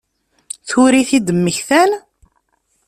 [0.67, 1.89] Tura i t-id-mmektan?